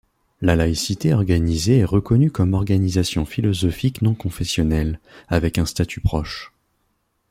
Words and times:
La 0.41 0.55
laïcité 0.55 1.13
organisée 1.13 1.77
est 1.77 1.85
reconnue 1.85 2.31
comme 2.31 2.55
organisation 2.55 3.23
philosophique 3.23 4.01
non 4.01 4.15
confessionnelle, 4.15 4.99
avec 5.29 5.59
un 5.59 5.67
statut 5.67 6.01
proche. 6.01 6.51